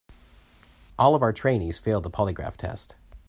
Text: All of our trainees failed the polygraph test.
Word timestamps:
All 0.97 1.13
of 1.13 1.21
our 1.21 1.31
trainees 1.31 1.77
failed 1.77 2.01
the 2.01 2.09
polygraph 2.09 2.57
test. 2.57 2.95